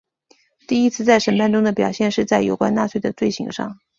[0.67, 3.77] 第一次在审判中的表现是在有关纳粹的罪行上。